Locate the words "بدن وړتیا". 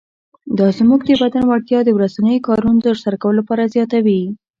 1.21-1.79